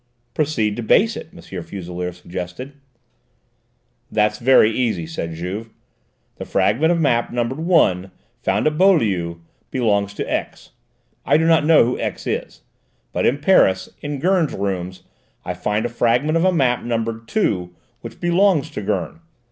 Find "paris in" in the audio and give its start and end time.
13.37-14.17